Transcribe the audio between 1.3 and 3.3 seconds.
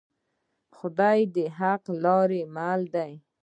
د حقې لارې مل دی